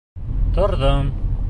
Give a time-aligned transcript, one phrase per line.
[0.57, 1.13] Торҙом.